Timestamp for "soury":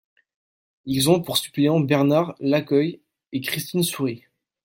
3.83-4.23